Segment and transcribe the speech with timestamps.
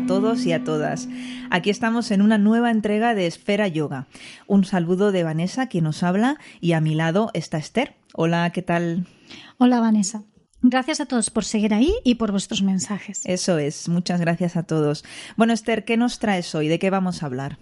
[0.00, 1.08] a todos y a todas.
[1.50, 4.06] Aquí estamos en una nueva entrega de Esfera Yoga.
[4.46, 7.96] Un saludo de Vanessa, quien nos habla, y a mi lado está Esther.
[8.14, 9.06] Hola, ¿qué tal?
[9.58, 10.22] Hola, Vanessa.
[10.62, 13.22] Gracias a todos por seguir ahí y por vuestros mensajes.
[13.24, 15.04] Eso es, muchas gracias a todos.
[15.36, 16.68] Bueno, Esther, ¿qué nos traes hoy?
[16.68, 17.58] ¿De qué vamos a hablar?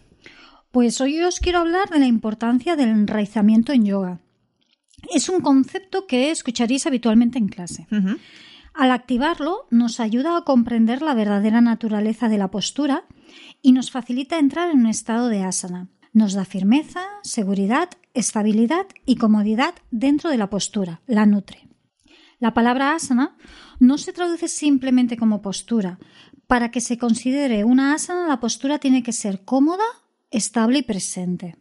[0.70, 4.20] Pues hoy os quiero hablar de la importancia del enraizamiento en yoga.
[5.12, 7.86] Es un concepto que escucharéis habitualmente en clase.
[8.79, 13.07] Al activarlo, nos ayuda a comprender la verdadera naturaleza de la postura
[13.61, 15.89] y nos facilita entrar en un estado de asana.
[16.12, 21.67] Nos da firmeza, seguridad, estabilidad y comodidad dentro de la postura, la nutre.
[22.39, 23.37] La palabra asana
[23.81, 25.99] no se traduce simplemente como postura.
[26.47, 29.87] Para que se considere una asana, la postura tiene que ser cómoda,
[30.31, 31.56] estable y presente.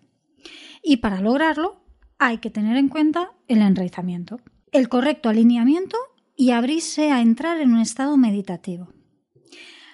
[0.83, 1.83] Y para lograrlo,
[2.19, 4.39] hay que tener en cuenta el enraizamiento,
[4.71, 5.97] el correcto alineamiento
[6.37, 8.93] y abrirse a entrar en un estado meditativo.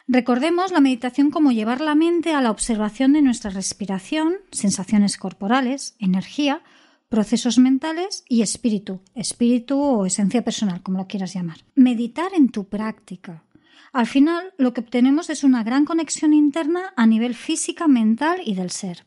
[0.08, 5.96] Recordemos la meditación como llevar la mente a la observación de nuestra respiración, sensaciones corporales,
[5.98, 6.62] energía,
[7.08, 11.60] procesos mentales y espíritu, espíritu o esencia personal, como lo quieras llamar.
[11.76, 13.46] Meditar en tu práctica.
[13.94, 18.56] Al final, lo que obtenemos es una gran conexión interna a nivel física, mental y
[18.56, 19.06] del ser.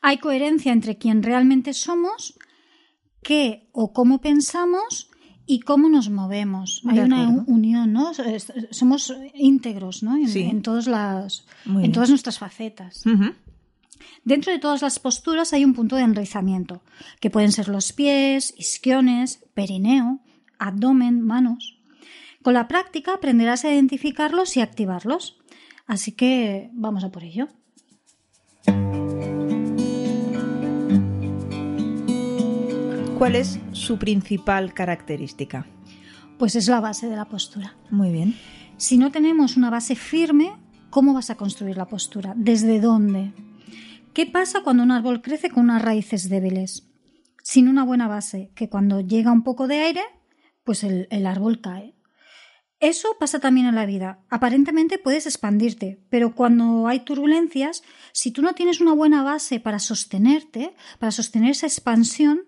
[0.00, 2.38] Hay coherencia entre quien realmente somos,
[3.22, 5.09] qué o cómo pensamos
[5.50, 6.80] y cómo nos movemos.
[6.86, 8.12] Hay una unión, ¿no?
[8.70, 10.16] Somos íntegros, ¿no?
[10.16, 10.42] En, Sí.
[10.42, 13.02] en todas las, en todas nuestras facetas.
[14.24, 16.82] Dentro de todas las posturas hay un punto de enraizamiento,
[17.20, 20.20] que pueden ser los pies, isquiones, perineo,
[20.60, 21.78] abdomen, manos.
[22.42, 25.36] Con la práctica aprenderás a identificarlos y activarlos.
[25.88, 27.48] Así que vamos a por ello.
[33.20, 35.66] ¿Cuál es su principal característica?
[36.38, 37.76] Pues es la base de la postura.
[37.90, 38.34] Muy bien.
[38.78, 40.56] Si no tenemos una base firme,
[40.88, 42.32] ¿cómo vas a construir la postura?
[42.34, 43.34] ¿Desde dónde?
[44.14, 46.88] ¿Qué pasa cuando un árbol crece con unas raíces débiles?
[47.42, 50.02] Sin una buena base, que cuando llega un poco de aire,
[50.64, 51.94] pues el, el árbol cae.
[52.78, 54.24] Eso pasa también en la vida.
[54.30, 57.82] Aparentemente puedes expandirte, pero cuando hay turbulencias,
[58.14, 62.44] si tú no tienes una buena base para sostenerte, para sostener esa expansión,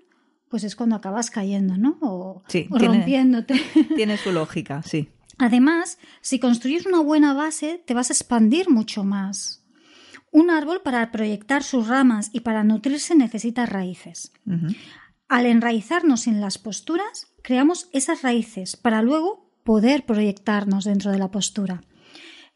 [0.52, 1.96] pues es cuando acabas cayendo, ¿no?
[2.02, 3.54] O, Sí, o tiene- rompiéndote.
[3.96, 5.08] Tiene su lógica, sí.
[5.38, 9.64] Además, si construyes una buena base, te vas a expandir mucho más.
[10.30, 14.30] Un árbol para proyectar sus ramas y para nutrirse necesita raíces.
[15.28, 21.30] Al enraizarnos en las posturas, creamos esas raíces para luego poder proyectarnos dentro de la
[21.30, 21.82] postura.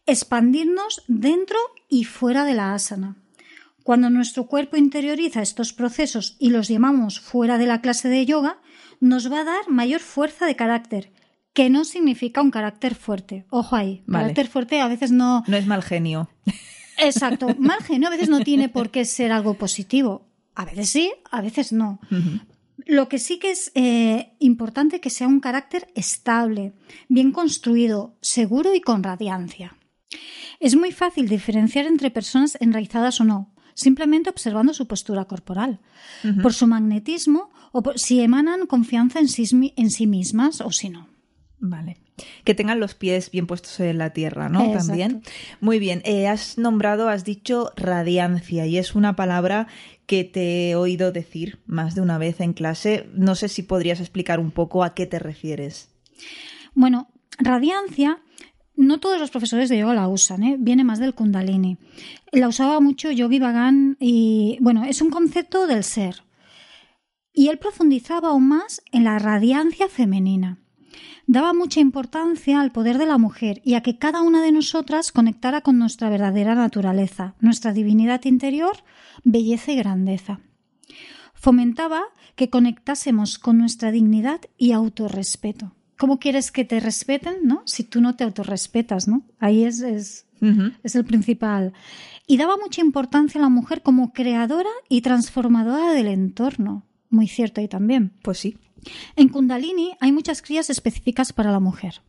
[0.05, 1.59] Expandirnos dentro
[1.89, 3.17] y fuera de la asana.
[3.86, 8.58] Cuando nuestro cuerpo interioriza estos procesos y los llamamos fuera de la clase de yoga,
[8.98, 11.12] nos va a dar mayor fuerza de carácter,
[11.52, 13.47] que no significa un carácter fuerte.
[13.48, 14.24] Ojo ahí, Vale.
[14.24, 16.28] carácter fuerte a veces no, No es mal genio.
[16.98, 17.47] Exacto.
[17.60, 20.26] Mal genio a veces no tiene por qué ser algo positivo.
[20.56, 22.00] A veces sí, a veces no.
[22.86, 26.72] Lo que sí que es eh, importante que sea un carácter estable,
[27.08, 29.76] bien construido, seguro y con radiancia.
[30.58, 35.78] Es muy fácil diferenciar entre personas enraizadas o no, simplemente observando su postura corporal,
[36.42, 40.88] por su magnetismo o por si emanan confianza en sí, en sí mismas o si
[40.88, 41.09] no.
[41.59, 41.98] Vale.
[42.44, 44.60] Que tengan los pies bien puestos en la tierra, ¿no?
[44.65, 44.86] Exacto.
[44.89, 45.22] También.
[45.60, 46.01] Muy bien.
[46.04, 49.66] Eh, has nombrado, has dicho radiancia y es una palabra
[50.06, 53.10] que te he oído decir más de una vez en clase.
[53.12, 55.91] No sé si podrías explicar un poco a qué te refieres.
[56.74, 57.09] Bueno,
[57.39, 58.22] radiancia,
[58.77, 60.57] no todos los profesores de yoga la usan, ¿eh?
[60.59, 61.78] viene más del kundalini.
[62.33, 66.23] La usaba mucho Yogi Bhagan y, bueno, es un concepto del ser.
[67.33, 70.59] Y él profundizaba aún más en la radiancia femenina.
[71.27, 75.11] Daba mucha importancia al poder de la mujer y a que cada una de nosotras
[75.11, 78.77] conectara con nuestra verdadera naturaleza, nuestra divinidad interior,
[79.25, 80.41] belleza y grandeza.
[81.34, 82.05] Fomentaba
[82.37, 85.76] que conectásemos con nuestra dignidad y autorrespeto.
[85.98, 87.63] ¿Cómo quieres que te respeten, no?
[87.66, 89.25] Si tú no te autorrespetas, ¿no?
[89.39, 90.27] Ahí es, es,
[90.83, 91.72] es el principal.
[92.27, 96.84] Y daba mucha importancia a la mujer como creadora y transformadora del entorno.
[97.10, 98.13] Muy cierto ahí también.
[98.22, 98.59] Pues sí.
[99.16, 102.03] En Kundalini hay muchas crías específicas para la mujer.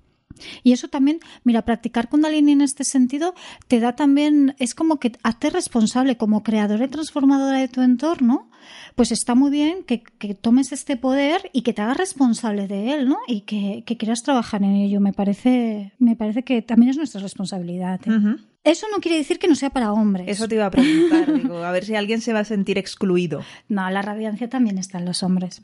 [0.63, 3.33] Y eso también, mira, practicar Kundalini en este sentido
[3.67, 8.49] te da también, es como que hazte responsable como creadora y transformadora de tu entorno,
[8.95, 10.01] pues está muy bien que,
[10.35, 13.17] tomes este poder y que te hagas responsable de él, ¿no?
[13.27, 14.99] Y que, quieras trabajar en ello.
[14.99, 17.99] Me parece, me parece que también es nuestra responsabilidad.
[18.05, 18.37] ¿eh?
[18.67, 20.27] Eso no quiere decir que no sea para hombres.
[20.27, 23.43] Eso te iba a preguntar, digo, a ver si alguien se va a sentir excluido.
[23.69, 25.61] No, la radiancia también está en los hombres.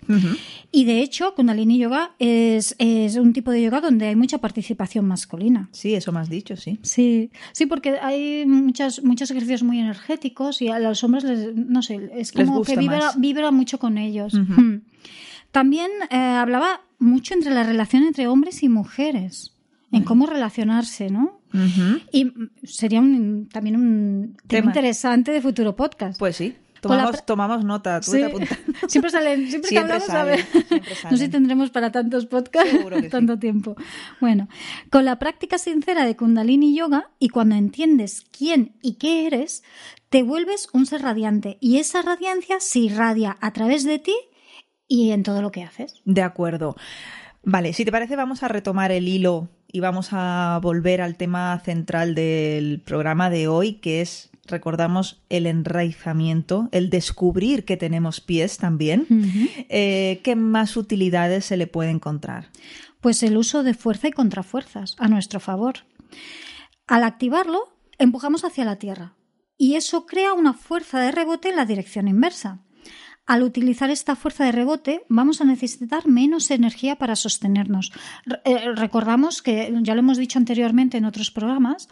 [0.71, 2.75] Y de hecho, Kundalini Yoga es,
[3.17, 5.69] un tipo de yoga donde hay mucha participación masculina.
[5.71, 6.79] Sí, eso me has dicho, sí.
[6.81, 11.81] Sí, sí, porque hay muchas, muchos ejercicios muy energéticos y a los hombres, les, no
[11.81, 14.33] sé, es como que vibra, mucho con ellos.
[15.51, 19.53] También eh, hablaba mucho entre la relación entre hombres y mujeres,
[19.91, 21.42] en cómo relacionarse, ¿no?
[22.11, 22.33] Y
[22.63, 23.01] sería
[23.51, 26.17] también un tema interesante de futuro podcast.
[26.19, 26.55] Pues sí.
[27.25, 28.57] Tomamos, nota, tú te apuntas.
[28.87, 30.45] Siempre salen, siempre, que hablamos, a ver.
[31.09, 32.77] No sé si tendremos para tantos podcasts
[33.09, 33.75] tanto tiempo.
[34.19, 34.49] Bueno,
[34.89, 39.63] con la práctica sincera de Kundalini Yoga y cuando entiendes quién y qué eres,
[40.09, 44.15] te vuelves un ser radiante y esa radiancia se irradia a través de ti
[44.87, 46.01] y en todo lo que haces.
[46.03, 46.75] De acuerdo.
[47.43, 51.59] Vale, si te parece, vamos a retomar el hilo y vamos a volver al tema
[51.65, 58.57] central del programa de hoy, que es, recordamos, el enraizamiento, el descubrir que tenemos pies
[58.57, 59.07] también.
[59.69, 62.49] Eh, ¿Qué más utilidades se le puede encontrar?
[63.01, 65.77] Pues el uso de fuerza y contrafuerzas a nuestro favor.
[66.85, 69.15] Al activarlo, empujamos hacia la Tierra
[69.57, 72.59] y eso crea una fuerza de rebote en la dirección inversa.
[73.25, 77.93] Al utilizar esta fuerza de rebote, vamos a necesitar menos energía para sostenernos.
[78.43, 81.87] Eh, recordamos que, ya lo hemos dicho anteriormente en otros programas,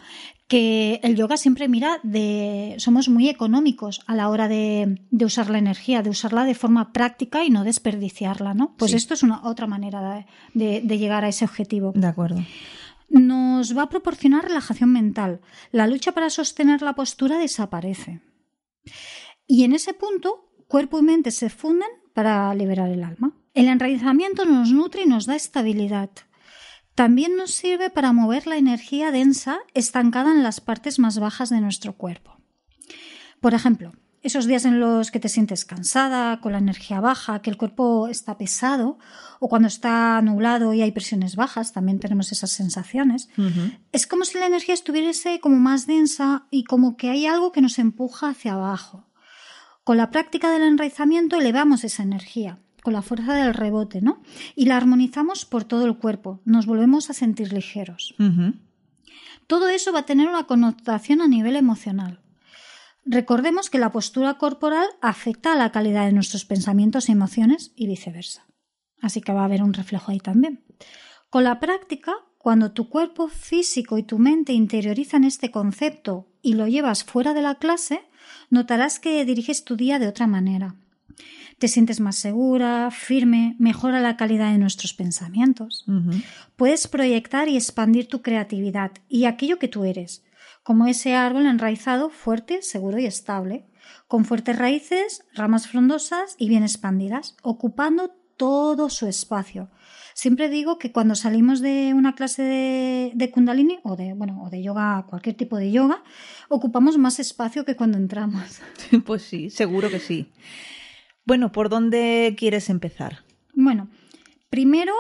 [0.49, 2.75] que el yoga siempre mira de.
[2.79, 7.45] Somos muy económicos a la hora de, usar la energía, de usarla de forma práctica
[7.45, 8.75] y no desperdiciarla, ¿no?
[8.75, 11.93] Pues esto es una otra manera de, de llegar a ese objetivo.
[11.95, 12.43] De acuerdo
[13.13, 15.41] nos va a proporcionar relajación mental.
[15.71, 18.21] La lucha para sostener la postura desaparece.
[19.45, 23.33] Y en ese punto cuerpo y mente se funden para liberar el alma.
[23.53, 26.09] El enraizamiento nos nutre y nos da estabilidad.
[26.95, 31.59] También nos sirve para mover la energía densa estancada en las partes más bajas de
[31.59, 32.37] nuestro cuerpo.
[33.41, 33.91] Por ejemplo,
[34.21, 38.07] esos días en los que te sientes cansada, con la energía baja, que el cuerpo
[38.07, 38.97] está pesado,
[39.41, 43.27] o cuando está nublado y hay presiones bajas, también tenemos esas sensaciones.
[43.91, 47.59] Es como si la energía estuviese como más densa y como que hay algo que
[47.59, 49.10] nos empuja hacia abajo.
[49.91, 54.23] Con la práctica del enraizamiento elevamos esa energía, con la fuerza del rebote, ¿no?
[54.55, 58.15] Y la armonizamos por todo el cuerpo, nos volvemos a sentir ligeros.
[59.47, 62.21] Todo eso va a tener una connotación a nivel emocional.
[63.03, 67.87] Recordemos que la postura corporal afecta a la calidad de nuestros pensamientos y emociones y
[67.87, 68.45] viceversa.
[69.01, 70.63] Así que va a haber un reflejo ahí también.
[71.29, 76.69] Con la práctica, cuando tu cuerpo físico y tu mente interiorizan este concepto y lo
[76.69, 78.05] llevas fuera de la clase,
[78.51, 80.75] notarás que diriges tu día de otra manera.
[81.57, 85.85] Te sientes más segura, firme, mejora la calidad de nuestros pensamientos.
[86.55, 90.23] Puedes proyectar y expandir tu creatividad y aquello que tú eres,
[90.63, 93.65] como ese árbol enraizado, fuerte, seguro y estable,
[94.07, 99.69] con fuertes raíces, ramas frondosas y bien expandidas, ocupando todo su espacio,
[100.21, 104.61] Siempre digo que cuando salimos de una clase de, kundalini o de, bueno, o de
[104.61, 106.03] yoga, cualquier tipo de yoga,
[106.47, 108.61] ocupamos más espacio que cuando entramos.
[109.07, 110.27] Pues sí, seguro que sí.
[111.25, 113.23] Bueno, ¿por dónde quieres empezar?
[113.55, 113.89] Bueno,
[114.51, 114.93] primero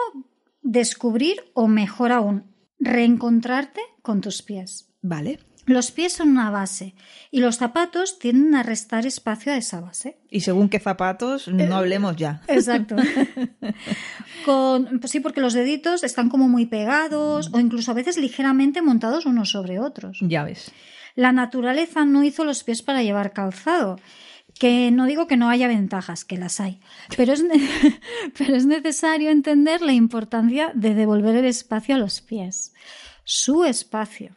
[0.63, 2.45] descubrir o mejor aún,
[2.79, 4.91] reencontrarte con tus pies.
[5.03, 5.37] Vale.
[5.65, 6.95] Los pies son una base
[7.29, 10.17] y los zapatos tienden a restar espacio a esa base.
[10.29, 12.41] Y según qué zapatos, no eh, hablemos ya.
[12.47, 12.95] Exacto.
[14.45, 18.81] Con, pues sí, porque los deditos están como muy pegados o incluso a veces ligeramente
[18.81, 20.17] montados unos sobre otros.
[20.21, 20.71] Ya ves.
[21.15, 23.99] La naturaleza no hizo los pies para llevar calzado.
[24.59, 26.81] Que no digo que no haya ventajas, que las hay,
[27.15, 27.43] pero es,
[28.37, 32.73] pero es necesario entender la importancia de devolver el espacio a los pies.
[33.23, 34.35] Su espacio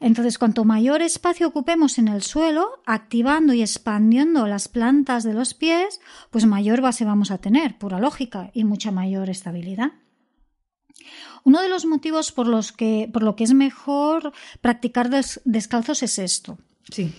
[0.00, 5.54] entonces, cuanto mayor espacio ocupemos en el suelo, activando y expandiendo las plantas de los
[5.54, 9.92] pies, pues mayor base vamos a tener, pura lógica, y mucha mayor estabilidad.
[11.44, 15.10] Uno de los motivos por los que, por lo que es mejor practicar
[15.44, 16.58] descalzos es esto.
[16.90, 17.12] Sí.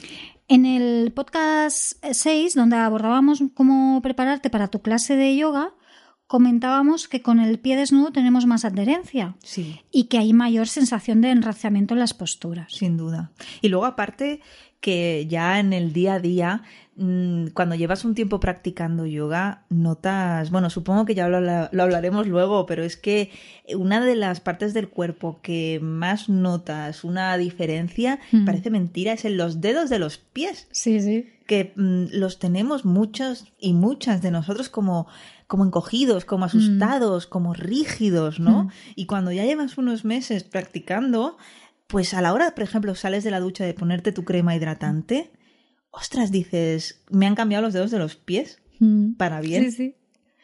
[0.47, 5.73] En el podcast 6, donde abordábamos cómo prepararte para tu clase de yoga,
[6.27, 11.21] comentábamos que con el pie desnudo tenemos más adherencia Sí, y que hay mayor sensación
[11.21, 12.71] de enraciamiento en las posturas.
[12.73, 13.31] sin duda.
[13.61, 14.41] Y luego aparte
[14.81, 16.61] que ya en el día a día,
[16.95, 21.83] mm, cuando llevas un tiempo practicando yoga, notas, bueno, supongo que ya lo, habla- lo
[21.83, 23.31] hablaremos luego, pero es que
[23.75, 28.45] una de las partes del cuerpo que más notas una diferencia, Mm.
[28.45, 30.67] parece mentira, es en los dedos de los pies.
[30.71, 31.29] Sí, sí.
[31.47, 35.05] que mm, los tenemos muchos y muchas de nosotros como,
[35.47, 38.65] como encogidos, como asustados, como rígidos, ¿no?
[38.65, 38.69] Mm.
[38.95, 41.37] Y cuando ya llevas unos meses practicando,
[41.87, 45.31] pues a la hora, por ejemplo, sales de la ducha de ponerte tu crema hidratante,
[45.91, 48.59] ostras, dices, me han cambiado los dedos de los pies
[49.17, 49.63] para bien.
[49.65, 49.95] Sí, sí.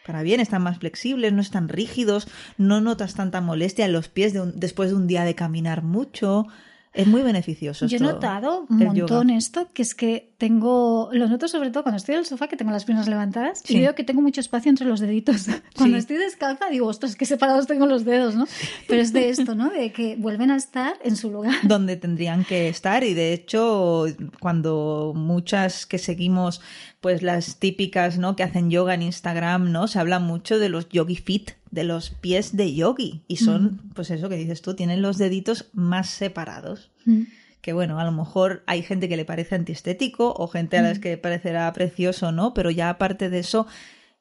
[0.06, 2.28] Para bien, están más flexibles, no están rígidos,
[2.58, 5.84] no notas tanta molestia en los pies de un- después de un día de caminar
[5.84, 6.48] mucho.
[6.94, 7.86] Es muy beneficioso.
[7.86, 9.38] Yo he notado un montón yoga.
[9.38, 12.58] esto, que es que tengo, lo noto sobre todo cuando estoy en el sofá, que
[12.58, 13.78] tengo las piernas levantadas, Sí.
[13.78, 15.46] y veo que tengo mucho espacio entre los deditos.
[15.78, 16.00] Cuando Sí.
[16.00, 18.48] estoy descalza digo, ostras, qué separados tengo los dedos, ¿no?
[18.88, 19.70] Pero es de esto, ¿no?
[19.70, 21.54] De que vuelven a estar en su lugar.
[21.64, 24.06] donde tendrían que estar y de hecho
[24.40, 26.60] cuando muchas que seguimos
[27.02, 30.90] pues las típicas no que hacen yoga en Instagram no se habla mucho de los
[30.90, 35.02] yogi fit de los pies de yogi y son pues eso que dices tú tienen
[35.04, 37.24] los deditos más separados Mm.
[37.62, 41.00] Que bueno a lo mejor hay gente que le parece antiestético o gente a las
[41.00, 43.68] que le parecerá precioso no pero ya aparte de eso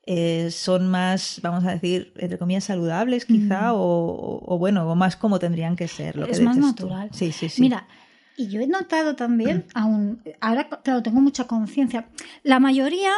[0.06, 4.94] eh, son más, vamos a decir, entre comillas, saludables quizá, o, o- o bueno, o
[4.97, 6.16] más como tendrían que ser.
[6.16, 6.85] Lo es que más dices tú.
[6.87, 7.11] natural.
[7.12, 7.61] Sí, sí, sí.
[7.61, 7.87] Mira,
[8.35, 12.09] y yo he notado también, aún, ahora claro, tengo mucha conciencia.
[12.42, 13.12] La mayoría,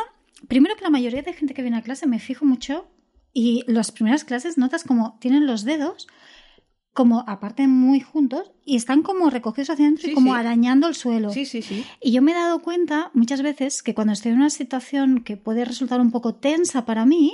[0.48, 2.88] primero que la mayoría de gente que viene a clase me fijo mucho
[3.32, 6.08] y las primeras clases notas como tienen los dedos
[6.94, 10.38] como aparte muy juntos y están como recogidos hacia adentro Sí, y como sí.
[10.38, 11.30] arañando el suelo.
[11.32, 11.84] Sí, sí, sí.
[12.00, 15.36] Y yo me he dado cuenta muchas veces que cuando estoy en una situación que
[15.36, 17.32] puede resultar un poco tensa para mí,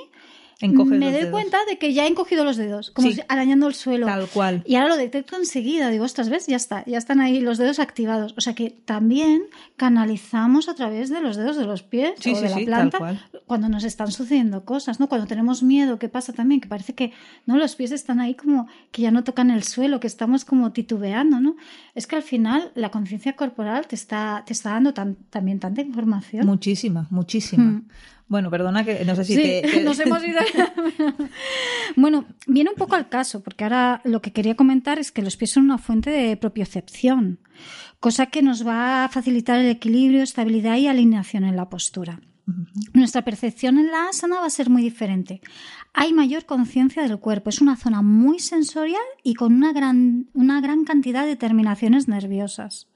[0.61, 1.31] Encoges me los doy dedos.
[1.33, 3.15] cuenta de que ya he encogido los dedos, como Sí.
[3.15, 4.07] si arañando el suelo.
[4.07, 4.62] Tal cual.
[4.67, 6.47] Y ahora lo detecto enseguida, digo, ostras, ¿ves?
[6.49, 8.35] Ya está, ya están ahí los dedos activados.
[8.37, 9.43] O sea que también
[9.77, 12.99] canalizamos a través de los dedos de los pies Sí, o sí, de la planta
[13.47, 15.09] cuando nos están sucediendo cosas, ¿no?
[15.09, 16.61] Cuando tenemos miedo, ¿qué pasa también?
[16.61, 17.12] Que parece que
[17.47, 20.73] no los pies están ahí como que ya no tocan el suelo, que estamos como
[20.73, 21.57] titubeando, ¿no?
[21.95, 25.81] Es que al final la conciencia corporal te está, te está dando tan- también tanta
[25.81, 26.47] información.
[26.47, 27.62] Muchísima, muchísima.
[27.65, 27.88] Mm.
[28.28, 30.38] Bueno, perdona que no sé si Sí, te, te- nos hemos ido.
[31.97, 35.37] bueno, viene un poco al caso, porque ahora lo que quería comentar es que los
[35.37, 37.40] pies son una fuente de propiocepción,
[38.00, 42.20] cosa que nos va a facilitar el equilibrio, estabilidad y alineación en la postura.
[42.94, 45.42] Nuestra percepción en la asana va a ser muy diferente.
[45.92, 50.62] Hay mayor conciencia del cuerpo, es una zona muy sensorial y con una gran, una
[50.62, 52.88] gran cantidad de terminaciones nerviosas.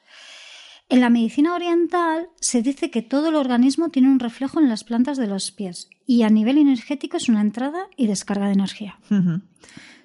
[0.93, 4.85] En la medicina oriental se dice que todo el organismo tiene un reflejo en las
[4.85, 8.99] plantas de los pies y a nivel energético es una entrada y descarga de energía.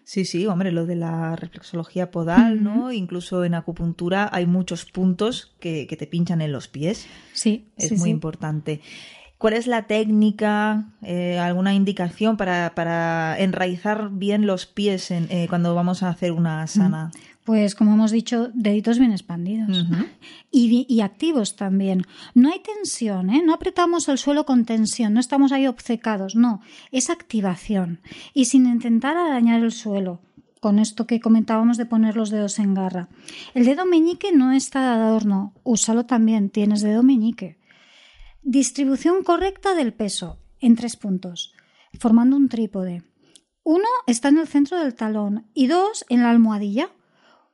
[0.03, 2.91] Sí, sí, hombre, lo de la reflexología podal, ¿no?
[2.93, 7.05] Incluso en acupuntura hay muchos puntos que, que te pinchan en los pies.
[7.33, 8.11] Sí, Es sí, muy sí.
[8.11, 8.79] importante.
[9.37, 15.47] ¿Cuál es la técnica, eh, alguna indicación para, para enraizar bien los pies en- eh,
[15.49, 17.11] cuando vamos a hacer una asana?
[17.47, 19.85] Pues como hemos dicho, deditos bien expandidos.
[20.51, 22.03] Y, activos también.
[22.33, 23.41] No hay tensión, ¿eh?
[23.41, 26.59] no apretamos el suelo con tensión, no estamos ahí obcecados, no,
[26.91, 28.01] es activación.
[28.33, 30.19] Y sin intentar arañar el suelo,
[30.59, 33.07] con esto que comentábamos de poner los dedos en garra.
[33.53, 37.59] El dedo meñique no está de adorno, úsalo también, tienes dedo meñique.
[38.41, 41.53] Distribución correcta del peso en tres puntos,
[41.97, 43.03] formando un trípode.
[43.63, 46.89] Uno está en el centro del talón y dos en la almohadilla.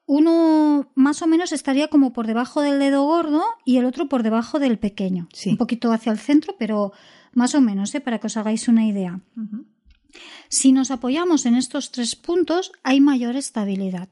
[0.06, 4.22] Uno más o menos estaría como por debajo del dedo gordo y el otro por
[4.24, 5.28] debajo del pequeño.
[5.34, 5.52] Sí.
[5.52, 6.92] Un poquito hacia el centro, pero
[7.34, 8.02] más o menos, ¿eh?
[8.02, 9.22] para que os hagáis una idea.
[10.50, 14.10] Si nos apoyamos en estos tres puntos, hay mayor estabilidad,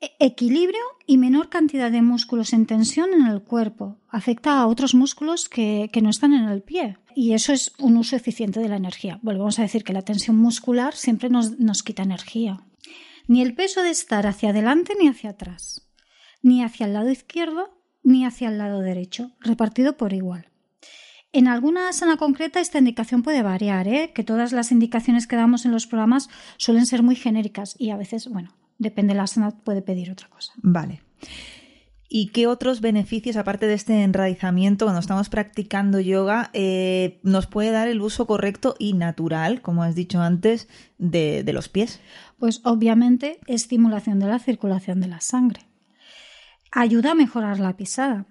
[0.00, 3.96] e- equilibrio y menor cantidad de músculos en tensión en el cuerpo.
[4.08, 6.98] Afecta a otros músculos que, que no están en el pie.
[7.16, 9.18] Y eso es un uso eficiente de la energía.
[9.22, 12.60] Volvemos a decir que la tensión muscular siempre nos, nos quita energía.
[13.30, 15.88] Ni el peso de estar hacia adelante ni hacia atrás.
[16.42, 20.48] Ni hacia el lado izquierdo ni hacia el lado derecho, repartido por igual.
[21.32, 24.10] En alguna asana concreta esta indicación puede variar, ¿eh?
[24.12, 27.96] que todas las indicaciones que damos en los programas suelen ser muy genéricas y a
[27.96, 30.52] veces, bueno, depende de la asana, puede pedir otra cosa.
[30.56, 31.00] Vale.
[32.12, 37.70] ¿Y qué otros beneficios, aparte de este enraizamiento, cuando estamos practicando yoga, eh, nos puede
[37.70, 40.66] dar el uso correcto y natural, como has dicho antes,
[40.98, 42.00] de, de los pies?
[42.40, 45.60] Pues obviamente estimulación de la circulación de la sangre.
[46.72, 48.26] Ayuda a mejorar la pisada.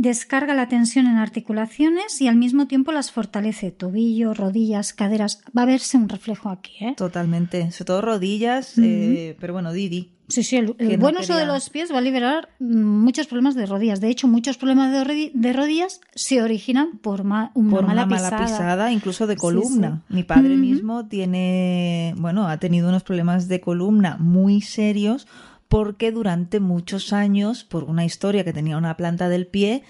[0.00, 3.70] descarga la tensión en articulaciones y al mismo tiempo las fortalece.
[3.70, 5.42] Tobillo, rodillas, caderas.
[5.56, 6.94] Va a verse un reflejo aquí, ¿eh?
[6.96, 7.70] Totalmente.
[7.70, 10.12] Sobre todo rodillas, eh, pero bueno, Didi.
[10.30, 14.00] Sí, sí, el, buen uso de los pies va a liberar muchos problemas de rodillas.
[14.00, 18.92] De hecho, muchos problemas de, rodillas se originan por, una, mala, pisada.
[18.92, 20.02] incluso de columna.
[20.08, 25.26] Mi padre mismo tiene, bueno, ha tenido unos problemas de columna muy serios
[25.68, 29.82] porque durante muchos años, por una historia que tenía una planta del pie,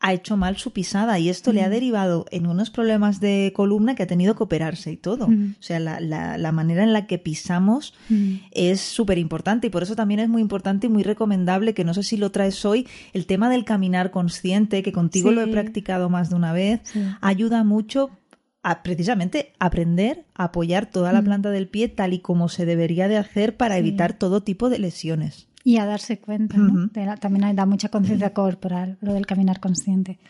[0.00, 1.70] ha hecho mal su pisada y esto le ha mm.
[1.70, 5.28] derivado en unos problemas de columna que ha tenido que operarse y todo.
[5.28, 5.54] Mm.
[5.58, 8.34] O sea, la, la, manera en la que pisamos mm.
[8.52, 11.94] es súper importante y por eso también es muy importante y muy recomendable que no
[11.94, 16.10] sé si lo traes hoy, el tema del caminar consciente, que contigo lo he practicado
[16.10, 16.80] más de una vez,
[17.20, 18.10] ayuda mucho
[18.62, 23.06] a precisamente aprender a apoyar toda la planta del pie tal y como se debería
[23.06, 25.46] de hacer para evitar todo tipo de lesiones.
[25.66, 26.88] Y a darse cuenta, ¿no?
[27.18, 30.20] También da mucha conciencia corporal, lo del caminar consciente.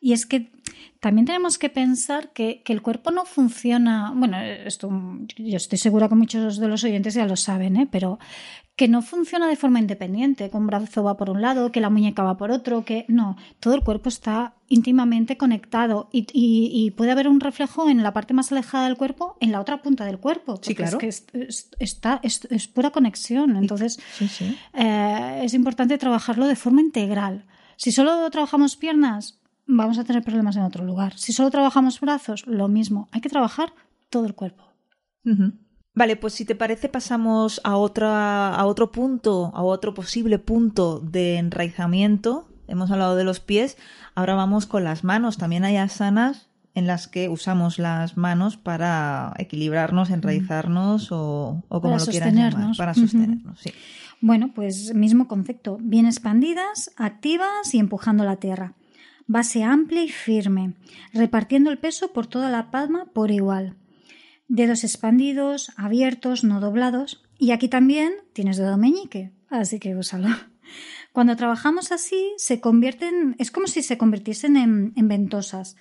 [0.00, 0.50] Y es que
[0.98, 4.88] también tenemos que pensar que, que, el cuerpo no funciona, bueno, esto
[5.36, 7.88] yo estoy segura que muchos de los oyentes ya lo saben, ¿eh?
[7.92, 8.18] pero
[8.76, 11.90] que no funciona de forma independiente, que un brazo va por un lado, que la
[11.90, 17.10] muñeca va por otro, que no, todo el cuerpo está íntimamente conectado y, y, puede
[17.10, 20.18] haber un reflejo en la parte más alejada del cuerpo, en la otra punta del
[20.18, 20.58] cuerpo.
[20.62, 20.98] Sí, claro.
[21.02, 21.48] Es que
[21.78, 23.56] está, es, pura conexión.
[23.56, 24.00] Entonces,
[24.72, 27.44] eh, es importante trabajarlo de forma integral.
[27.76, 31.18] Si solo trabajamos piernas, vamos a tener problemas en otro lugar.
[31.18, 33.08] Si solo trabajamos brazos, lo mismo.
[33.12, 33.74] Hay que trabajar
[34.08, 34.64] todo el cuerpo.
[35.94, 41.00] Vale, pues si te parece pasamos a, otra, a otro punto, a otro posible punto
[41.00, 42.48] de enraizamiento.
[42.66, 43.76] Hemos hablado de los pies,
[44.14, 45.36] ahora vamos con las manos.
[45.36, 52.06] También hay asanas en las que usamos las manos para equilibrarnos, enraizarnos o, como lo
[52.06, 53.60] quieras llamar, para sostenernos.
[53.60, 53.72] sí.
[54.22, 58.74] Bueno, pues mismo concepto, bien expandidas, activas y empujando la tierra.
[59.26, 60.74] Base amplia y firme,
[61.12, 63.76] repartiendo el peso por toda la palma por igual
[64.52, 67.22] dedos expandidos, abiertos, no doblados.
[67.38, 70.28] Y aquí también tienes dedo meñique, así que úsalo.
[71.12, 75.76] Cuando trabajamos así, se convierten, es como si se convirtiesen en, ventosas.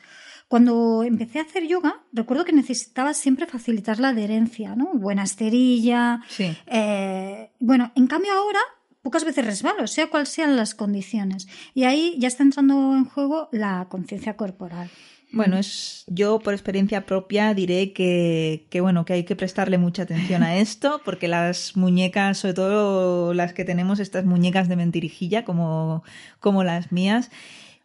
[0.47, 4.91] Cuando empecé a hacer yoga, recuerdo que necesitaba siempre facilitar la adherencia, ¿no?
[4.93, 6.21] Buena esterilla.
[6.27, 6.55] Sí.
[6.65, 8.59] Eh, bueno, en cambio ahora
[9.01, 11.47] pocas veces resbalo, sea cual sean las condiciones.
[11.73, 14.89] Y ahí ya está entrando en juego la conciencia corporal.
[15.33, 20.03] Bueno, es, yo por experiencia propia diré que, que, bueno, que hay que prestarle mucha
[20.03, 25.45] atención a esto, porque las muñecas, sobre todo las que tenemos, estas muñecas de mentirijilla,
[25.45, 26.03] como,
[26.39, 27.31] como las mías,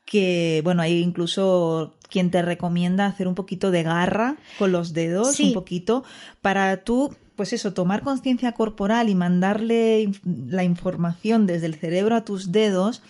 [0.05, 5.39] que bueno, hay incluso quien te recomienda hacer un poquito de garra con los dedos,
[5.41, 6.05] un poquito,
[6.41, 12.25] para tú, pues eso, tomar conciencia corporal y mandarle la información desde el cerebro a
[12.25, 13.03] tus dedos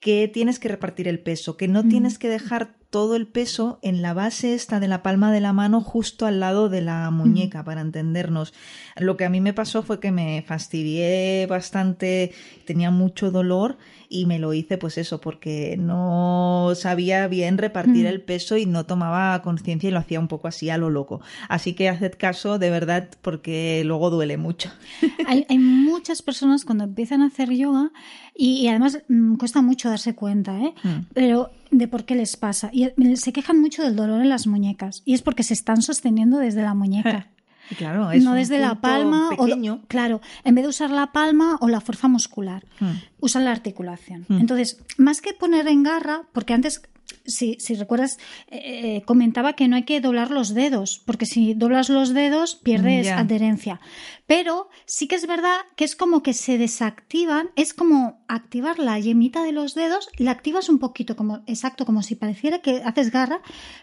[0.00, 4.02] que tienes que repartir el peso, que no tienes que dejar todo el peso en
[4.02, 7.64] la base esta de la palma de la mano justo al lado de la muñeca,
[7.64, 8.52] para entendernos.
[8.96, 12.32] Lo que a mí me pasó fue que me fastidié bastante,
[12.66, 13.78] tenía mucho dolor
[14.12, 18.84] y me lo hice pues eso, porque no sabía bien repartir el peso y no
[18.84, 21.20] tomaba conciencia y lo hacía un poco así a lo loco.
[21.48, 24.70] Así que haced caso de verdad porque luego duele mucho.
[25.26, 27.92] Hay, hay muchas personas cuando empiezan a hacer yoga
[28.34, 30.74] y, además mm, cuesta mucho darse cuenta, ¿eh?
[30.82, 31.06] Mm.
[31.14, 32.70] Pero de por qué les pasa.
[32.72, 35.02] Y eh, se quejan mucho del dolor en las muñecas.
[35.04, 37.28] Y es porque se están sosteniendo desde la muñeca.
[37.76, 39.82] Claro, es no desde la palma pequeño.
[39.88, 42.92] claro, en vez de usar la palma o la fuerza muscular, mm.
[43.20, 44.26] usan la articulación.
[44.28, 46.82] Entonces, más que poner en garra, porque antes
[47.26, 48.18] si, si recuerdas,
[48.48, 52.54] eh, eh, comentaba que no hay que doblar los dedos, porque si doblas los dedos
[52.54, 53.80] pierdes adherencia.
[54.26, 58.98] Pero sí que es verdad que es como que se desactivan, es como activar la
[58.98, 63.10] yemita de los dedos, la activas un poquito, como exacto, como si pareciera que haces
[63.10, 63.40] garra,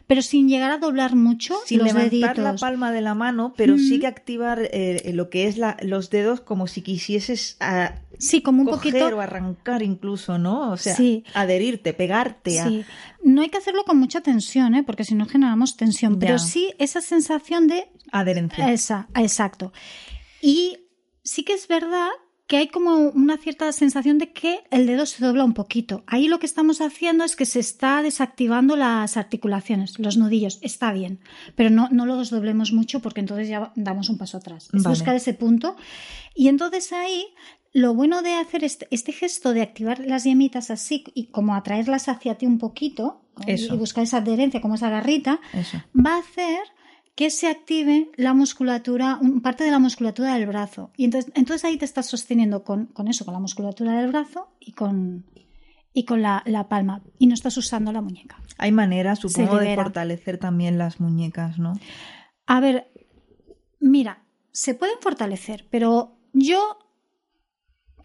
[0.08, 3.78] pero sin llegar a doblar mucho sin los levantar la palma de la mano, pero
[3.78, 8.42] sí que activar eh, lo que es la, los dedos como si quisieses a, sí,
[8.42, 10.72] como un coger poquito o arrancar incluso, ¿no?
[10.72, 10.96] O sea,
[11.34, 12.64] adherirte, pegarte.
[12.64, 12.86] Sí.
[13.28, 14.84] No hay que hacerlo con mucha tensión, ¿eh?
[14.84, 18.72] porque si no generamos tensión, pero sí esa sensación de adherencia.
[18.72, 19.74] Esa, exacto.
[20.42, 20.78] Y
[21.24, 22.08] sí que es verdad
[22.48, 26.06] que hay como una cierta sensación de que el dedo se dobla un poquito.
[26.08, 30.60] Ahí lo que estamos haciendo es que se está desactivando las articulaciones, los nudillos.
[30.62, 31.20] Está bien,
[31.56, 34.70] pero no, no lo desdoblemos mucho porque entonces ya damos un paso atrás.
[34.72, 35.76] Es buscar ese punto.
[36.34, 37.26] Y entonces ahí
[37.78, 42.10] lo bueno de hacer este, este, gesto de activar las yemitas así y como atraerlas
[42.10, 45.40] hacia ti un poquito y buscar esa adherencia como esa garrita,
[45.96, 46.58] va a hacer
[47.14, 50.90] que se active la musculatura, parte de la musculatura del brazo.
[50.98, 54.50] Y entonces, entonces ahí te estás sosteniendo con, con, eso, con la musculatura del brazo
[54.60, 55.28] y con,
[55.94, 57.04] y con la, palma.
[57.20, 58.42] Y no estás usando la muñeca.
[58.58, 61.74] Hay maneras, supongo, de fortalecer también las muñecas, ¿no?
[62.48, 62.92] A ver,
[63.80, 66.80] mira, se pueden fortalecer, pero yo.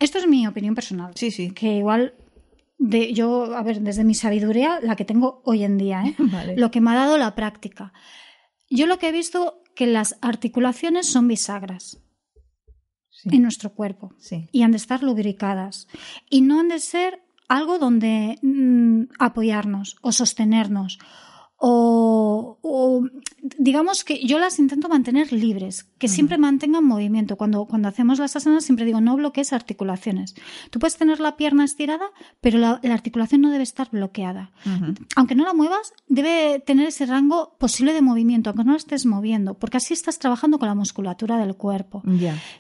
[0.03, 1.13] Esto es mi opinión personal.
[1.15, 1.53] Sí, sí.
[1.53, 2.15] Que igual
[2.79, 6.17] de, yo, a ver, desde mi sabiduría, la que tengo hoy en día, ¿eh?
[6.57, 7.93] lo que me ha dado la práctica.
[8.69, 12.03] Yo lo que he visto que las articulaciones son bisagras
[13.25, 14.13] en nuestro cuerpo
[14.51, 15.87] y han de estar lubricadas
[16.29, 20.99] y no han de ser algo donde mm, apoyarnos o sostenernos
[21.65, 23.07] o,
[23.57, 27.37] digamos que yo las intento mantener libres, que siempre mantengan movimiento.
[27.37, 30.35] Cuando, cuando hacemos las asanas siempre digo no bloquees articulaciones.
[30.71, 32.07] Tú puedes tener la pierna estirada,
[32.41, 34.51] pero la, articulación no debe estar bloqueada.
[35.15, 39.07] Aunque no la muevas, debe tener ese rango posible de movimiento, aunque no la estés
[39.07, 42.03] moviendo, porque así estás trabajando con la musculatura del cuerpo.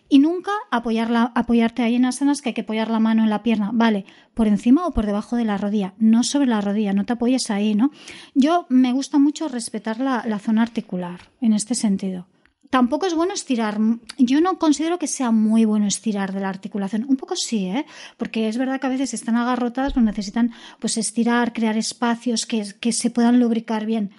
[0.08, 3.42] Y nunca apoyarla, apoyarte ahí en asanas que hay que apoyar la mano en la
[3.42, 3.70] pierna.
[3.74, 7.14] Vale, por encima o por debajo de la rodilla, no sobre la rodilla, no te
[7.14, 7.90] apoyes ahí, ¿no?
[8.34, 12.26] Yo me gusta mucho respetar la, zona articular en este sentido.
[12.72, 13.78] Tampoco es bueno estirar.
[14.16, 17.04] Yo no considero que sea muy bueno estirar de la articulación.
[17.06, 17.84] Un poco sí, ¿eh?
[18.16, 22.64] Porque es verdad que a veces están agarrotadas, pero necesitan pues estirar, crear espacios que,
[22.80, 24.12] que se puedan lubricar bien.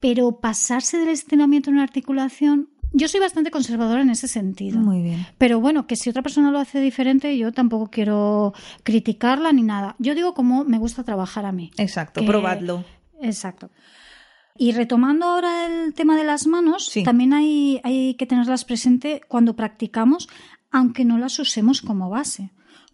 [0.00, 4.78] Pero pasarse del estiramiento en una articulación yo soy bastante conservadora en ese sentido.
[4.78, 5.26] Muy bien.
[5.36, 9.96] Pero bueno, que si otra persona lo hace diferente, yo tampoco quiero criticarla ni nada.
[9.98, 11.72] Yo digo cómo me gusta trabajar a mí.
[11.76, 12.86] Exacto, probadlo.
[13.20, 13.70] Exacto.
[14.58, 19.56] Y retomando ahora el tema de las manos, también hay, hay que tenerlas presente cuando
[19.56, 20.28] practicamos,
[20.70, 22.50] aunque no las usemos como base.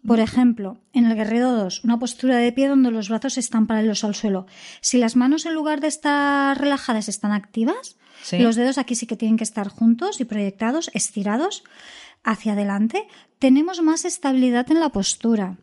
[0.07, 4.03] Por ejemplo, en el Guerrero 2, una postura de pie donde los brazos están paralelos
[4.03, 4.47] al suelo.
[4.81, 7.97] Si las manos en lugar de estar relajadas están activas,
[8.33, 11.63] los dedos aquí sí que tienen que estar juntos y proyectados, estirados
[12.25, 13.07] hacia adelante.
[13.39, 15.59] Tenemos más estabilidad en la postura.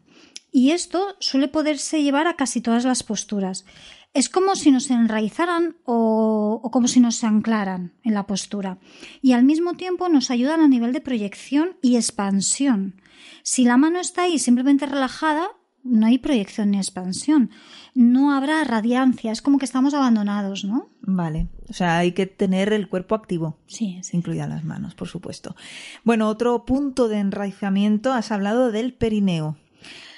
[0.52, 3.66] Y esto suele poderse llevar a casi todas las posturas.
[4.14, 8.80] Es como si nos enraizaran o, o, como si nos anclaran en la postura.
[9.22, 13.02] Y al mismo tiempo nos ayudan a nivel de proyección y expansión.
[13.44, 15.50] Si la mano está ahí simplemente relajada,
[15.84, 17.52] no hay proyección ni expansión.
[17.94, 20.90] No habrá radiancia, es como que estamos abandonados, ¿no?
[21.02, 23.58] Vale, o sea, hay que tener el cuerpo activo.
[23.68, 25.56] Sí, Incluidas las manos, por supuesto.
[26.04, 29.58] Bueno, otro punto de enraizamiento, has hablado del perineo.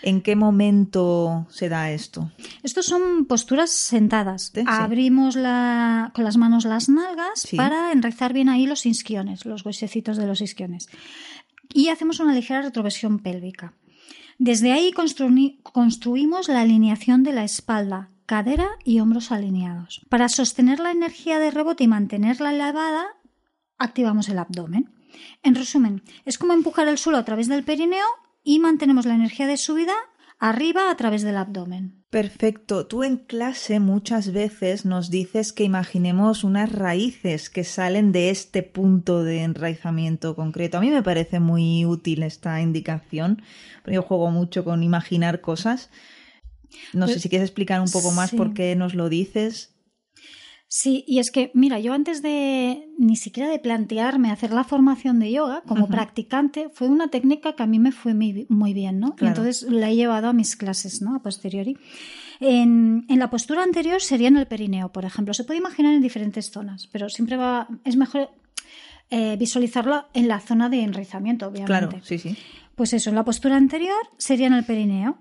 [0.04, 2.32] ¿En qué momento se da esto?
[2.64, 4.52] Estos son posturas sentadas.
[4.66, 10.18] Abrimos la, con las manos las nalgas para enraizar bien ahí los isquiones, los huesecitos
[10.18, 10.90] de los isquiones.
[11.74, 13.74] Y hacemos una ligera retroversión pélvica.
[14.38, 20.02] Desde ahí construimos la alineación de la espalda, cadera y hombros alineados.
[20.10, 23.06] Para sostener la energía de rebote y mantenerla elevada,
[23.78, 24.90] activamos el abdomen.
[25.44, 28.06] En resumen, es como empujar el suelo a través del perineo
[28.44, 29.94] y mantenemos la energía de subida
[30.40, 32.04] arriba a través del abdomen.
[32.10, 32.88] Perfecto.
[32.88, 38.64] Tú en clase muchas veces nos dices que imaginemos unas raíces que salen de este
[38.64, 40.78] punto de enraizamiento concreto.
[40.78, 43.42] A mí me parece muy útil esta indicación,
[43.84, 45.90] porque yo juego mucho con imaginar cosas.
[46.92, 49.71] No sé pues si quieres explicar un poco más por qué nos lo dices.
[50.74, 55.20] Sí, y es que, mira, yo antes de ni siquiera de plantearme hacer la formación
[55.20, 59.14] de yoga como practicante, fue una técnica que a mí me fue muy, bien, ¿no?
[59.20, 61.14] Y entonces la he llevado a mis clases, ¿no?
[61.14, 61.76] A posteriori.
[62.40, 65.34] En, la postura anterior sería en el perineo, por ejemplo.
[65.34, 68.30] Se puede imaginar en diferentes zonas, pero siempre va, es mejor
[69.10, 71.66] eh, visualizarlo en la zona de enraizamiento, obviamente.
[71.66, 72.38] Claro, sí, sí.
[72.76, 75.18] Pues eso, en la postura anterior sería en el perineo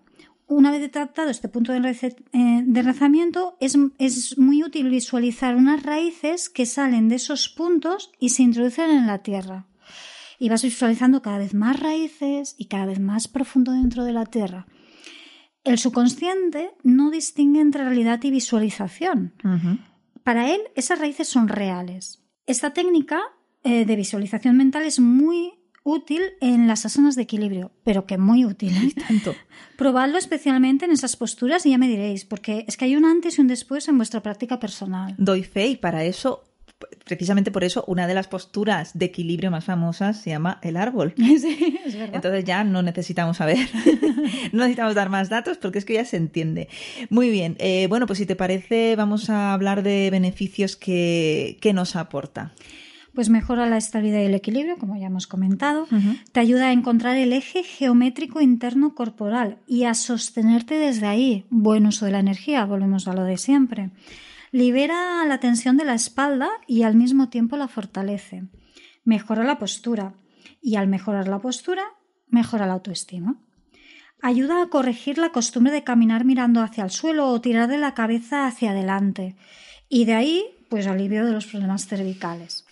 [0.51, 6.51] una vez tratado este punto de, eh, enraizamiento, es, es, muy útil visualizar unas raíces
[6.51, 9.67] que salen de esos puntos y se introducen en la tierra.
[10.41, 14.27] Y vas visualizando cada vez más raíces y cada vez más profundo dentro de la
[14.27, 14.67] tierra.
[15.63, 19.35] El subconsciente no distingue entre realidad y visualización.
[20.25, 22.25] Para él, esas raíces son reales.
[22.47, 23.21] Esta técnica
[23.63, 28.45] eh, de visualización mental es muy útil en las asanas de equilibrio, pero que muy
[28.45, 28.75] útil.
[28.77, 28.95] ¿eh?
[29.09, 29.35] Tanto.
[29.77, 33.39] Probadlo especialmente en esas posturas y ya me diréis, porque es que hay un antes
[33.39, 35.15] y un después en vuestra práctica personal.
[35.19, 36.45] Doy fe y para eso
[37.05, 41.15] precisamente por eso una de las posturas de equilibrio más famosas se llama el árbol.
[41.41, 42.17] Sí, es verdad.
[42.17, 43.59] Entonces ya no necesitamos saber,
[44.53, 46.69] no necesitamos dar más datos porque es que ya se entiende.
[47.09, 51.73] Muy bien, eh, bueno, pues si te parece vamos a hablar de beneficios que, que
[51.73, 52.53] nos aporta
[53.15, 55.87] pues mejora la estabilidad y el equilibrio, como ya hemos comentado,
[56.33, 61.45] te ayuda a encontrar el eje geométrico interno corporal y a sostenerte desde ahí.
[61.51, 63.91] Buen uso de la energía, volvemos a lo de siempre.
[64.53, 68.45] Libera la tensión de la espalda y al mismo tiempo la fortalece.
[69.05, 70.15] Mejora la postura
[70.61, 71.85] y al mejorar la postura,
[72.29, 73.37] mejora la autoestima.
[74.23, 77.95] Ayuda a corregir la costumbre de caminar mirando hacia el suelo o tirar de la
[77.95, 79.37] cabeza hacia adelante.
[79.89, 82.67] Y de ahí, pues alivio de los problemas cervicales.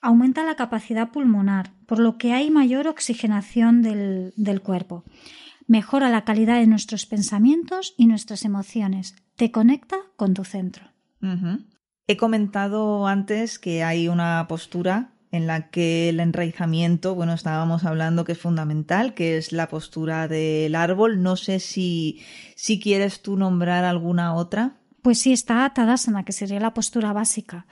[0.00, 5.04] Aumenta la capacidad pulmonar, por lo que hay mayor oxigenación del, del cuerpo.
[5.66, 9.14] Mejora la calidad de nuestros pensamientos y nuestras emociones.
[9.36, 10.84] Te conecta con tu centro.
[12.06, 18.24] He comentado antes que hay una postura en la que el enraizamiento, bueno, estábamos hablando
[18.24, 21.22] que es fundamental, que es la postura del árbol.
[21.22, 22.22] No sé si,
[22.56, 24.77] si quieres tú nombrar alguna otra.
[25.02, 27.66] Pues sí, está Tadasana, que sería la postura básica.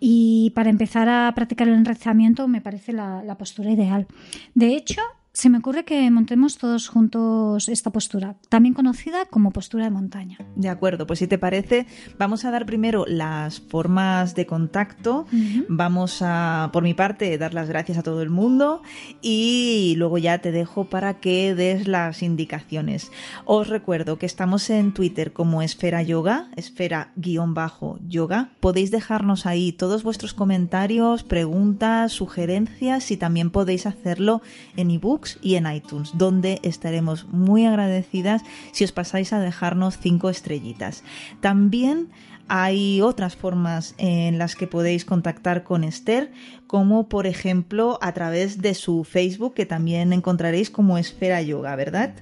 [0.00, 4.06] Y para empezar a practicar el enraizamiento me parece la, la postura ideal.
[4.54, 9.84] De hecho, se me ocurre que montemos todos juntos esta postura, también conocida como postura
[9.84, 10.38] de montaña.
[10.56, 11.86] De acuerdo, pues si te parece,
[12.18, 15.26] vamos a dar primero las formas de contacto.
[15.68, 18.82] Vamos a, por mi parte, dar las gracias a todo el mundo
[19.22, 23.12] y luego ya te dejo para que des las indicaciones.
[23.44, 28.50] Os recuerdo que estamos en Twitter como Esfera Yoga, esfera-yoga.
[28.60, 34.42] Podéis dejarnos ahí todos vuestros comentarios, preguntas, sugerencias y también podéis hacerlo
[34.76, 34.90] en
[35.20, 41.04] ebooks y en iTunes, donde estaremos muy agradecidas si os pasáis a dejarnos cinco estrellitas.
[41.40, 42.08] También
[42.48, 46.32] hay otras formas en las que podéis contactar con Esther,
[46.66, 52.14] como por ejemplo a través de su Facebook, que también encontraréis como Esfera Yoga, ¿verdad?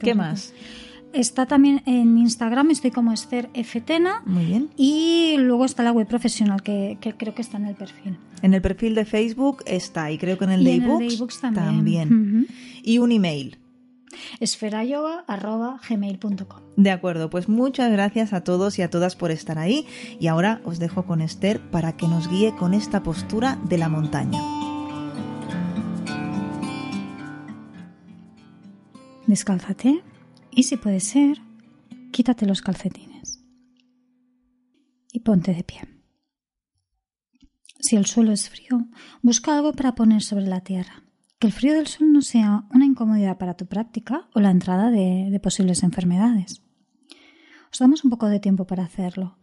[0.00, 0.54] ¿Qué más?
[1.12, 4.22] Está también en Instagram, estoy como Esther Ftena.
[4.26, 4.68] Muy bien.
[4.76, 8.16] Y luego está la web profesional, que, que creo que está en el perfil.
[8.42, 10.88] En el perfil de Facebook está y creo que en el Y de en el
[10.88, 12.08] ebooks de ebooks también.
[12.08, 12.46] también.
[12.82, 13.58] Y un email.
[14.38, 19.86] esferayoga.gmail.com De acuerdo, pues muchas gracias a todos y a todas por estar ahí
[20.20, 23.88] y ahora os dejo con Esther para que nos guíe con esta postura de la
[23.88, 24.40] montaña.
[29.26, 30.02] Descálzate
[30.60, 31.40] y si puede ser,
[32.12, 33.42] quítate los calcetines.
[35.10, 35.80] Y ponte de pie.
[37.78, 38.86] Si el suelo es frío,
[39.22, 41.02] busca algo para poner sobre la tierra.
[41.38, 44.90] Que el frío del suelo no sea una incomodidad para tu práctica o la entrada
[44.90, 46.62] de, de posibles enfermedades.
[47.72, 49.38] Os damos un poco de tiempo para hacerlo.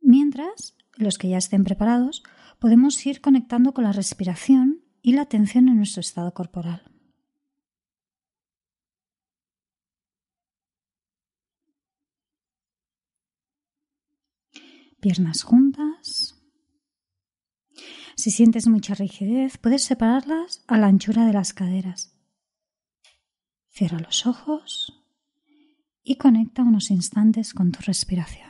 [0.00, 2.22] Mientras, los que ya estén preparados,
[2.58, 6.97] podemos ir conectando con la respiración y la atención en nuestro estado corporal.
[15.00, 16.34] Piernas juntas.
[18.16, 22.16] Si sientes mucha rigidez, puedes separarlas a la anchura de las caderas.
[23.68, 25.04] Cierra los ojos
[26.02, 28.48] y conecta unos instantes con tu respiración.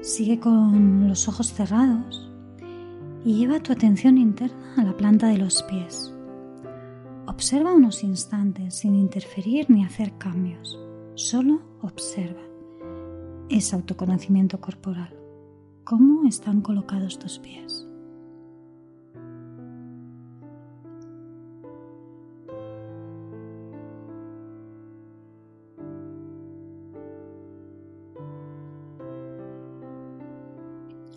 [0.00, 2.30] Sigue con los ojos cerrados
[3.22, 6.12] y lleva tu atención interna a la planta de los pies.
[7.42, 10.78] Observa unos instantes sin interferir ni hacer cambios.
[11.16, 12.40] Solo observa.
[13.50, 15.12] Es autoconocimiento corporal.
[15.82, 17.84] ¿Cómo están colocados tus pies?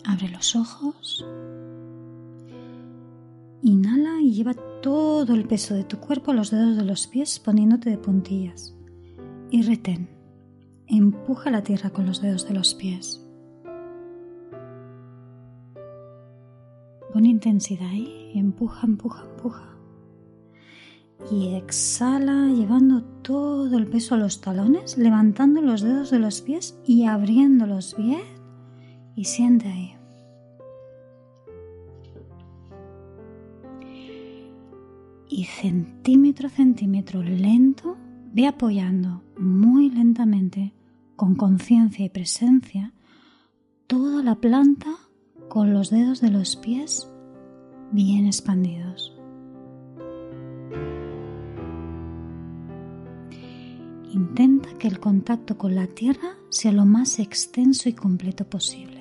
[0.04, 1.24] Abre los ojos.
[3.66, 7.40] Inhala y lleva todo el peso de tu cuerpo a los dedos de los pies
[7.40, 8.76] poniéndote de puntillas.
[9.50, 10.08] Y retén.
[10.86, 13.26] Empuja la tierra con los dedos de los pies.
[17.12, 18.30] Pon intensidad ahí.
[18.36, 19.76] Empuja, empuja, empuja.
[21.32, 26.78] Y exhala llevando todo el peso a los talones, levantando los dedos de los pies
[26.86, 28.22] y abriéndolos bien.
[29.16, 29.95] Y siente ahí.
[35.28, 37.96] Y centímetro a centímetro lento
[38.32, 40.72] ve apoyando muy lentamente,
[41.16, 42.92] con conciencia y presencia,
[43.86, 44.90] toda la planta
[45.48, 47.08] con los dedos de los pies
[47.92, 49.12] bien expandidos.
[54.12, 58.95] Intenta que el contacto con la tierra sea lo más extenso y completo posible.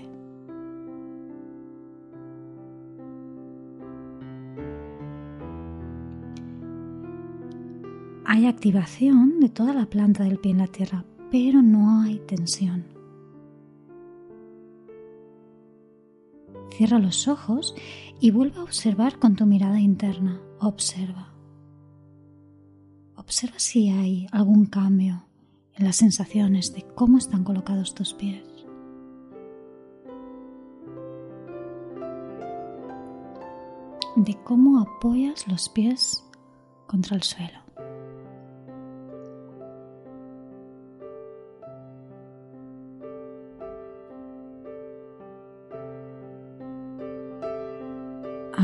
[8.50, 12.86] activación de toda la planta del pie en la tierra, pero no hay tensión.
[16.72, 17.76] Cierra los ojos
[18.20, 20.42] y vuelve a observar con tu mirada interna.
[20.60, 21.34] Observa.
[23.16, 25.26] Observa si hay algún cambio
[25.74, 28.56] en las sensaciones de cómo están colocados tus pies.
[34.16, 36.24] de cómo apoyas los pies
[36.88, 37.65] contra el suelo.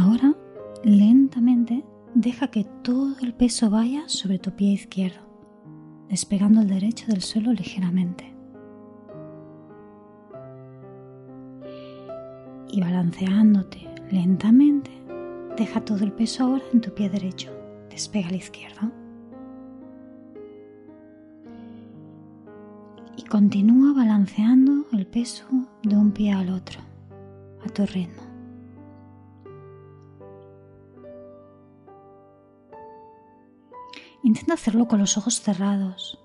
[0.02, 0.34] Ahora,
[0.84, 1.86] lentamente,
[2.16, 5.22] deja que todo el peso vaya sobre tu pie izquierdo,
[6.10, 8.34] despegando el derecho del suelo ligeramente.
[12.72, 14.90] Y balanceándote lentamente,
[15.56, 17.52] deja todo el peso ahora en tu pie derecho,
[17.92, 18.92] despega el izquierdo.
[23.18, 25.46] Y continúa balanceando el peso
[25.84, 26.80] de un pie al otro,
[27.64, 28.21] a tu ritmo.
[34.32, 36.18] Intenta hacerlo con los ojos cerrados.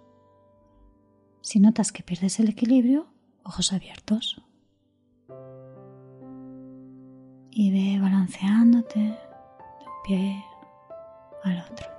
[1.40, 3.08] Si notas que pierdes el equilibrio,
[3.42, 4.40] ojos abiertos.
[7.50, 10.44] Y ve balanceándote de un pie
[11.42, 11.95] al otro.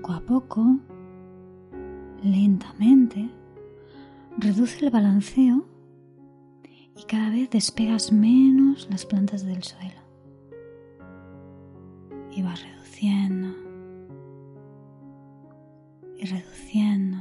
[0.00, 0.78] Poco a poco,
[2.22, 3.28] lentamente,
[4.38, 5.66] reduce el balanceo
[6.96, 10.00] y cada vez despegas menos las plantas del suelo.
[12.30, 13.54] Y vas reduciendo
[16.16, 17.18] y reduciendo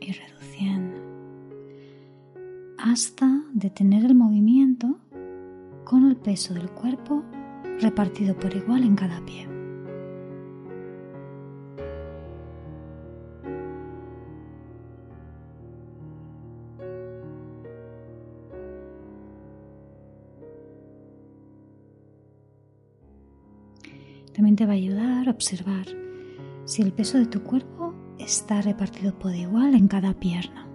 [0.00, 1.00] y reduciendo
[2.78, 5.00] hasta detener el movimiento
[5.84, 6.95] con el peso del cuerpo
[7.96, 9.48] repartido por igual en cada pie.
[24.34, 25.86] También te va a ayudar a observar
[26.66, 30.65] si el peso de tu cuerpo está repartido por igual en cada pierna.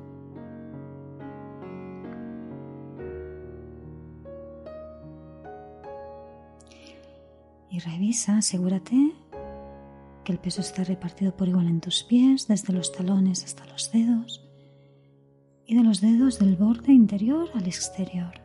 [7.84, 9.13] Revisa, asegúrate
[10.24, 13.91] que el peso está repartido por igual en tus pies, desde los talones hasta los
[13.91, 14.48] dedos
[15.65, 18.41] y de los dedos del borde interior al exterior.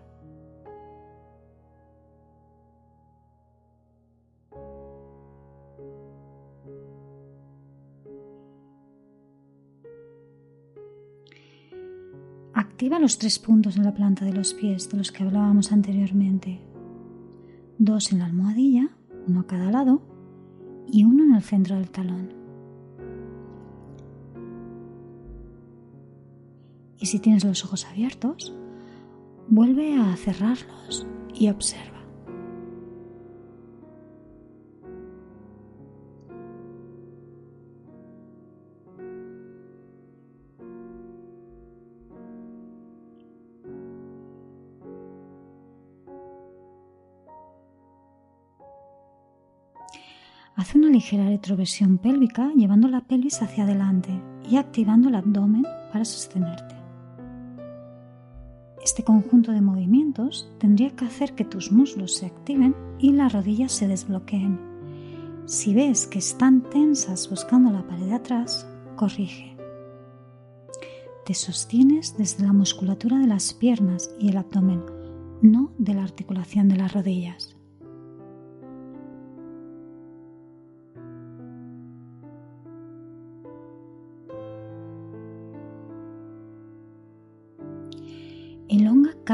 [12.55, 16.61] Activa los tres puntos en la planta de los pies de los que hablábamos anteriormente.
[17.79, 18.91] Dos en la almohadilla
[19.27, 20.03] uno a cada lado
[20.87, 22.33] y uno en el centro del talón.
[26.99, 28.55] Y si tienes los ojos abiertos,
[29.49, 31.96] vuelve a cerrarlos y observa.
[51.07, 54.11] Ligera retroversión pélvica llevando la pelvis hacia adelante
[54.51, 56.75] y activando el abdomen para sostenerte.
[58.83, 63.71] Este conjunto de movimientos tendría que hacer que tus muslos se activen y las rodillas
[63.71, 64.59] se desbloqueen.
[65.45, 68.67] Si ves que están tensas buscando la pared de atrás,
[68.97, 69.57] corrige.
[71.25, 74.83] Te sostienes desde la musculatura de las piernas y el abdomen,
[75.41, 77.56] no de la articulación de las rodillas.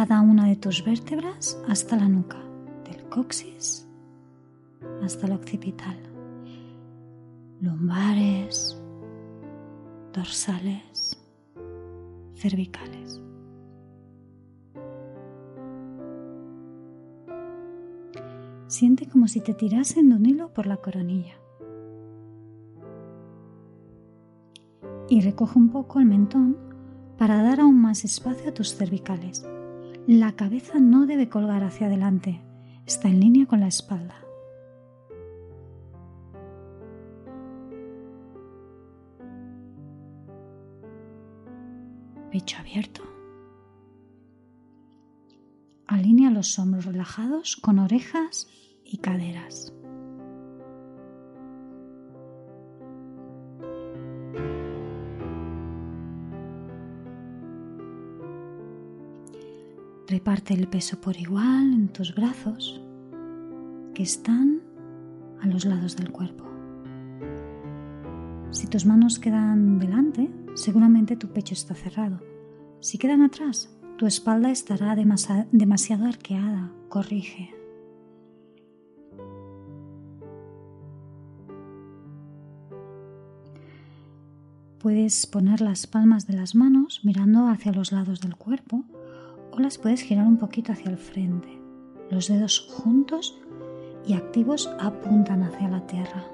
[0.09, 2.39] Cada una de tus vértebras hasta la nuca,
[2.85, 3.89] del coxis
[5.01, 5.97] hasta el occipital,
[7.61, 8.77] lumbares,
[10.13, 11.17] dorsales,
[12.35, 13.23] cervicales.
[18.67, 21.37] Siente como si te tirasen de un hilo por la coronilla.
[25.09, 26.57] Y recoge un poco el mentón
[27.19, 29.47] para dar aún más espacio a tus cervicales.
[30.09, 32.41] La cabeza no debe colgar hacia adelante,
[32.87, 34.17] está en línea con la espalda.
[42.33, 43.03] Pecho abierto.
[45.87, 48.49] Alinea los hombros relajados con orejas
[48.85, 49.73] y caderas.
[60.09, 62.81] Reparte el peso por igual en tus brazos
[63.95, 64.61] que están
[65.41, 66.45] a los lados del cuerpo.
[68.51, 72.21] Si tus manos quedan delante, seguramente tu pecho está cerrado.
[72.81, 76.73] Si quedan atrás, tu espalda estará demasiado arqueada.
[76.89, 77.55] Corrige.
[84.79, 88.85] Puedes poner las palmas de las manos mirando hacia los lados del cuerpo
[89.53, 91.61] o las puedes girar un poquito hacia el frente.
[92.11, 93.39] Los dedos juntos
[94.07, 96.25] y activos apuntan hacia la tierra.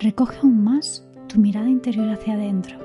[0.00, 2.78] Recoge aún más tu mirada interior hacia adentro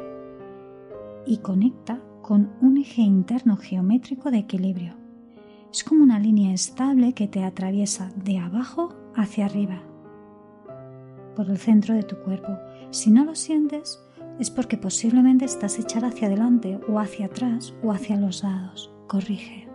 [1.25, 4.98] y conecta con un eje interno geométrico de equilibrio.
[5.71, 9.83] Es como una línea estable que te atraviesa de abajo hacia arriba,
[11.35, 12.57] por el centro de tu cuerpo.
[12.89, 14.03] Si no lo sientes,
[14.39, 18.91] es porque posiblemente estás echada hacia adelante o hacia atrás o hacia los lados.
[19.07, 19.68] Corrige.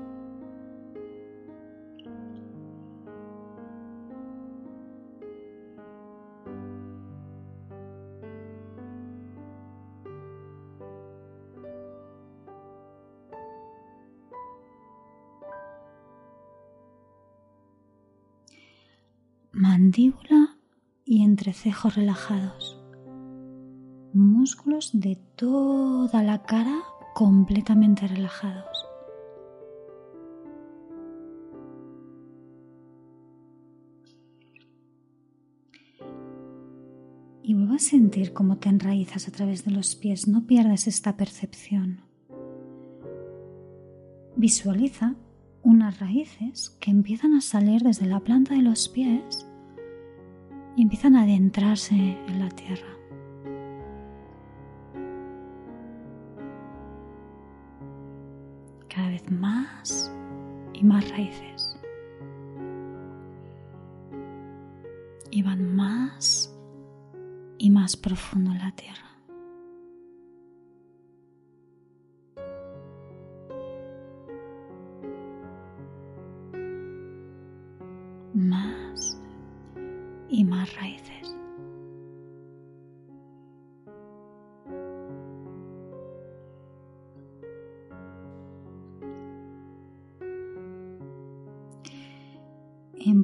[19.75, 20.57] Mandíbula
[21.05, 22.81] y entrecejos relajados.
[24.13, 28.87] Músculos de toda la cara completamente relajados.
[37.43, 40.29] Y vuelvo a sentir cómo te enraizas a través de los pies.
[40.29, 42.01] No pierdas esta percepción.
[44.37, 45.17] Visualiza
[45.65, 49.49] unas raíces que empiezan a salir desde la planta de los pies
[50.85, 52.87] empiezan a adentrarse en la tierra.
[58.95, 60.13] Cada vez más
[60.75, 61.81] y más raíces.
[65.31, 66.55] Y van más
[67.57, 68.84] y más profundo en la tierra.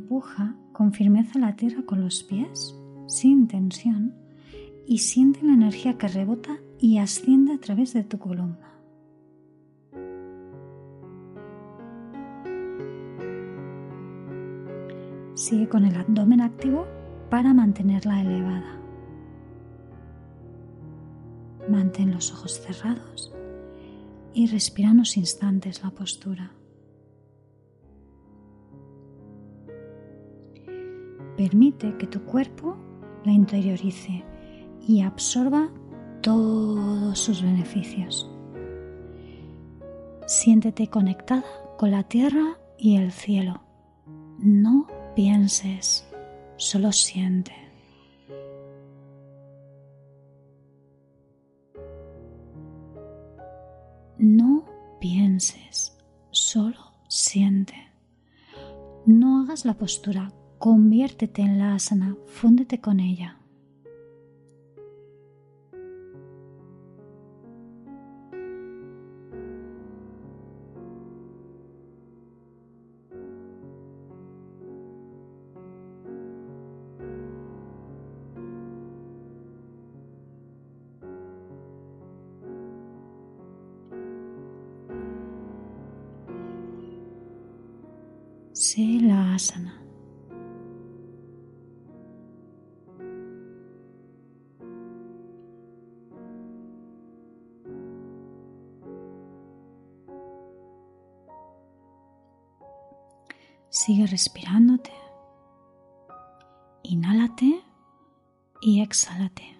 [0.01, 2.75] Empuja con firmeza la tierra con los pies,
[3.07, 4.15] sin tensión,
[4.87, 8.81] y siente la energía que rebota y asciende a través de tu columna.
[15.35, 16.87] Sigue con el abdomen activo
[17.29, 18.81] para mantenerla elevada.
[21.69, 23.35] Mantén los ojos cerrados
[24.33, 26.53] y respira unos instantes la postura.
[31.41, 32.77] Permite que tu cuerpo
[33.25, 34.23] la interiorice
[34.87, 35.71] y absorba
[36.21, 38.31] todos sus beneficios.
[40.27, 41.47] Siéntete conectada
[41.79, 43.63] con la tierra y el cielo.
[44.39, 44.87] No
[45.17, 46.07] pienses,
[46.59, 47.55] solo siente.
[54.19, 54.67] No
[55.01, 55.97] pienses,
[56.33, 57.77] solo siente.
[59.07, 63.39] No hagas la postura, conviértete en la asana, fúndete con ella.
[88.53, 89.80] Sé la asana.
[103.91, 104.93] Sigue respirándote.
[106.85, 107.61] Inhálate
[108.61, 109.59] y exhálate.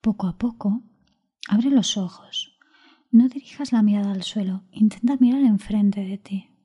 [0.00, 0.82] Poco a poco,
[1.48, 2.58] abre los ojos.
[3.12, 6.55] No dirijas la mirada al suelo, intenta mirar enfrente de ti.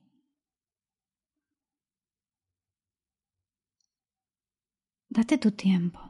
[5.24, 6.00] Tu tiempo.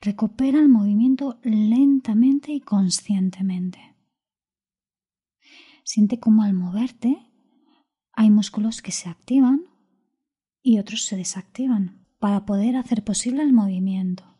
[0.00, 3.96] Recupera el movimiento lentamente y conscientemente.
[5.82, 7.18] Siente cómo al moverte
[8.12, 9.64] hay músculos que se activan
[10.62, 14.35] y otros se desactivan para poder hacer posible el movimiento.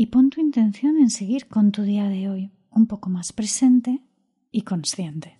[0.00, 4.00] Y pon tu intención en seguir con tu día de hoy un poco más presente
[4.50, 5.39] y consciente.